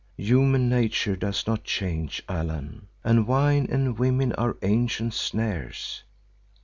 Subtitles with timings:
[0.17, 6.03] Human nature does not change, Allan, and wine and women are ancient snares.